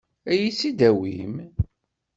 Ad 0.31 0.35
iyi-tt-id-tawim? 0.37 1.33